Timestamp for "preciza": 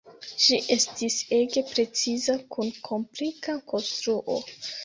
1.73-2.37